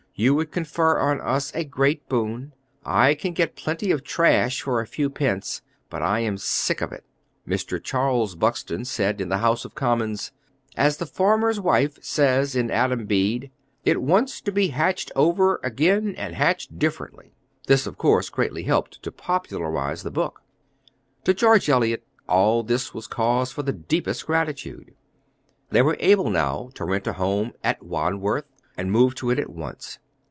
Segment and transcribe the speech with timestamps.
[0.13, 2.53] You would confer on us a great boon.
[2.85, 6.91] I can get plenty of trash for a few pence, but I am sick of
[6.91, 7.03] it."
[7.47, 7.81] Mr.
[7.83, 10.31] Charles Buxton said, in the House of Commons:
[10.77, 13.49] "As the farmer's wife says in Adam Bede,
[13.83, 17.31] 'It wants to be hatched over again and hatched different.'"
[17.65, 20.43] This of course greatly helped to popularize the book.
[21.23, 24.93] To George Eliot all this was cause for the deepest gratitude.
[25.71, 28.45] They were able now to rent a home at Wandworth,
[28.77, 29.97] and move to it at once.